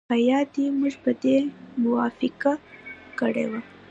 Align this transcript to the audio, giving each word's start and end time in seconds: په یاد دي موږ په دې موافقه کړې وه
په 0.09 0.15
یاد 0.29 0.47
دي 0.55 0.65
موږ 0.79 0.93
په 1.03 1.11
دې 1.23 1.37
موافقه 1.83 2.53
کړې 3.19 3.45
وه 3.51 3.61